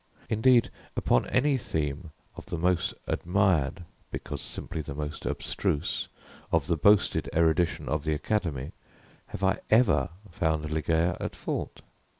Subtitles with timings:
[0.31, 6.07] Indeed upon any theme of the most admired because simply the most abstruse
[6.51, 8.71] of the boasted erudition of the Academy,
[9.27, 11.81] have I ever found Ligeia at fault?